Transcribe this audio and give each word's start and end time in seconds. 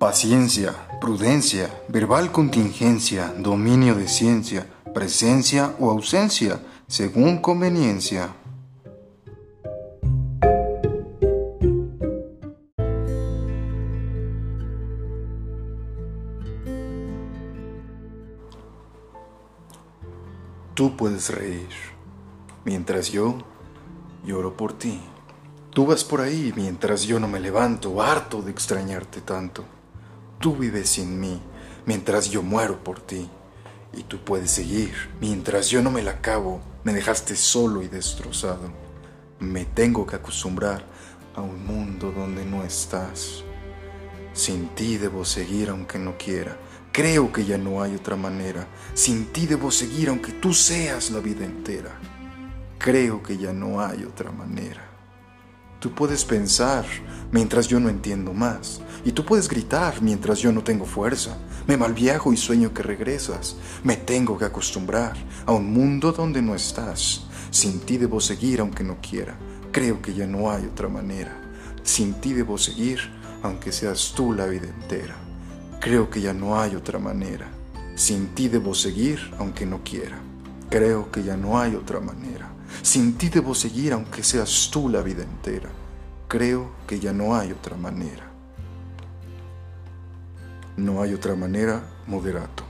Paciencia, 0.00 0.72
prudencia, 0.98 1.68
verbal 1.88 2.32
contingencia, 2.32 3.34
dominio 3.36 3.94
de 3.94 4.08
ciencia, 4.08 4.66
presencia 4.94 5.76
o 5.78 5.90
ausencia, 5.90 6.58
según 6.86 7.42
conveniencia. 7.42 8.34
Tú 20.72 20.96
puedes 20.96 21.28
reír, 21.28 21.68
mientras 22.64 23.12
yo 23.12 23.36
lloro 24.24 24.56
por 24.56 24.72
ti. 24.72 24.98
Tú 25.68 25.84
vas 25.84 26.04
por 26.04 26.22
ahí 26.22 26.54
mientras 26.56 27.02
yo 27.02 27.20
no 27.20 27.28
me 27.28 27.38
levanto, 27.38 28.00
harto 28.00 28.40
de 28.40 28.50
extrañarte 28.50 29.20
tanto. 29.20 29.62
Tú 30.40 30.56
vives 30.56 30.88
sin 30.88 31.20
mí 31.20 31.38
mientras 31.84 32.30
yo 32.30 32.42
muero 32.42 32.82
por 32.82 32.98
ti. 32.98 33.28
Y 33.92 34.04
tú 34.04 34.24
puedes 34.24 34.50
seguir 34.50 34.94
mientras 35.20 35.68
yo 35.68 35.82
no 35.82 35.90
me 35.90 36.02
la 36.02 36.12
acabo. 36.12 36.62
Me 36.82 36.94
dejaste 36.94 37.36
solo 37.36 37.82
y 37.82 37.88
destrozado. 37.88 38.72
Me 39.38 39.66
tengo 39.66 40.06
que 40.06 40.16
acostumbrar 40.16 40.86
a 41.36 41.42
un 41.42 41.66
mundo 41.66 42.10
donde 42.10 42.46
no 42.46 42.64
estás. 42.64 43.44
Sin 44.32 44.68
ti 44.68 44.96
debo 44.96 45.26
seguir 45.26 45.68
aunque 45.68 45.98
no 45.98 46.16
quiera. 46.16 46.56
Creo 46.90 47.30
que 47.30 47.44
ya 47.44 47.58
no 47.58 47.82
hay 47.82 47.94
otra 47.94 48.16
manera. 48.16 48.66
Sin 48.94 49.26
ti 49.26 49.46
debo 49.46 49.70
seguir 49.70 50.08
aunque 50.08 50.32
tú 50.32 50.54
seas 50.54 51.10
la 51.10 51.20
vida 51.20 51.44
entera. 51.44 52.00
Creo 52.78 53.22
que 53.22 53.36
ya 53.36 53.52
no 53.52 53.82
hay 53.82 54.04
otra 54.04 54.32
manera. 54.32 54.90
Tú 55.80 55.94
puedes 55.94 56.24
pensar 56.24 56.86
mientras 57.30 57.68
yo 57.68 57.78
no 57.78 57.90
entiendo 57.90 58.32
más. 58.32 58.80
Y 59.04 59.12
tú 59.12 59.24
puedes 59.24 59.48
gritar 59.48 60.02
mientras 60.02 60.38
yo 60.40 60.52
no 60.52 60.62
tengo 60.62 60.84
fuerza. 60.84 61.36
Me 61.66 61.76
malviajo 61.76 62.32
y 62.32 62.36
sueño 62.36 62.74
que 62.74 62.82
regresas. 62.82 63.56
Me 63.82 63.96
tengo 63.96 64.36
que 64.36 64.44
acostumbrar 64.44 65.16
a 65.46 65.52
un 65.52 65.72
mundo 65.72 66.12
donde 66.12 66.42
no 66.42 66.54
estás. 66.54 67.26
Sin 67.50 67.80
ti 67.80 67.96
debo 67.96 68.20
seguir 68.20 68.60
aunque 68.60 68.84
no 68.84 68.98
quiera. 69.00 69.36
Creo 69.72 70.02
que 70.02 70.14
ya 70.14 70.26
no 70.26 70.50
hay 70.50 70.64
otra 70.66 70.88
manera. 70.88 71.40
Sin 71.82 72.14
ti 72.14 72.32
debo 72.32 72.58
seguir 72.58 73.00
aunque 73.42 73.72
seas 73.72 74.12
tú 74.14 74.32
la 74.32 74.46
vida 74.46 74.68
entera. 74.68 75.16
Creo 75.80 76.10
que 76.10 76.20
ya 76.20 76.34
no 76.34 76.60
hay 76.60 76.74
otra 76.74 76.98
manera. 76.98 77.48
Sin 77.94 78.28
ti 78.34 78.48
debo 78.48 78.74
seguir 78.74 79.18
aunque 79.38 79.64
no 79.64 79.82
quiera. 79.82 80.20
Creo 80.68 81.10
que 81.10 81.22
ya 81.22 81.36
no 81.36 81.58
hay 81.58 81.74
otra 81.74 82.00
manera. 82.00 82.50
Sin 82.82 83.14
ti 83.14 83.28
debo 83.28 83.54
seguir 83.54 83.92
aunque 83.92 84.22
seas 84.22 84.68
tú 84.70 84.88
la 84.88 85.02
vida 85.02 85.22
entera. 85.22 85.70
Creo 86.28 86.70
que 86.86 87.00
ya 87.00 87.12
no 87.12 87.34
hay 87.34 87.50
otra 87.52 87.76
manera. 87.76 88.29
No 90.76 91.02
hay 91.02 91.14
otra 91.14 91.34
manera, 91.34 91.82
moderato. 92.06 92.69